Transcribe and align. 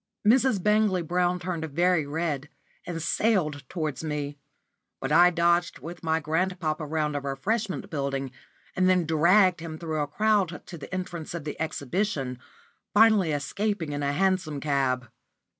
Mrs. 0.27 0.63
Bangley 0.63 1.03
Brown 1.03 1.37
turned 1.39 1.63
very 1.65 2.07
red, 2.07 2.49
and 2.87 2.99
sailed 2.99 3.63
towards 3.69 4.03
me; 4.03 4.35
but 4.99 5.11
I 5.11 5.29
dodged 5.29 5.77
with 5.77 6.01
my 6.01 6.19
grandpapa 6.19 6.83
round 6.87 7.15
a 7.15 7.21
refreshment 7.21 7.87
building, 7.91 8.31
and 8.75 8.89
then 8.89 9.05
dragged 9.05 9.59
him 9.59 9.77
through 9.77 10.01
a 10.01 10.07
crowd 10.07 10.63
to 10.65 10.77
the 10.79 10.91
entrance 10.91 11.35
of 11.35 11.43
the 11.43 11.55
Exhibition, 11.61 12.39
finally 12.95 13.31
escaping 13.31 13.91
in 13.91 14.01
a 14.01 14.11
hansom 14.11 14.59
cab. 14.59 15.07